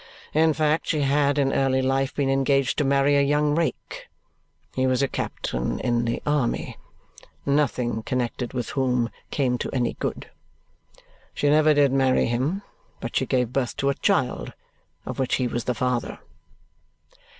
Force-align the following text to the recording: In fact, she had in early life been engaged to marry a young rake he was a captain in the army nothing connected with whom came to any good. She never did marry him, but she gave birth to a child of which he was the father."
In 0.33 0.51
fact, 0.53 0.87
she 0.87 1.01
had 1.01 1.37
in 1.37 1.53
early 1.53 1.83
life 1.83 2.15
been 2.15 2.27
engaged 2.27 2.79
to 2.79 2.83
marry 2.83 3.15
a 3.15 3.21
young 3.21 3.53
rake 3.53 4.07
he 4.73 4.87
was 4.87 5.03
a 5.03 5.07
captain 5.07 5.79
in 5.79 6.05
the 6.05 6.23
army 6.25 6.75
nothing 7.45 8.01
connected 8.01 8.51
with 8.51 8.69
whom 8.69 9.11
came 9.29 9.59
to 9.59 9.69
any 9.71 9.93
good. 9.93 10.31
She 11.35 11.51
never 11.51 11.75
did 11.75 11.91
marry 11.93 12.25
him, 12.25 12.63
but 12.99 13.15
she 13.15 13.27
gave 13.27 13.53
birth 13.53 13.77
to 13.77 13.89
a 13.89 13.93
child 13.93 14.53
of 15.05 15.19
which 15.19 15.35
he 15.35 15.45
was 15.47 15.65
the 15.65 15.75
father." 15.75 16.17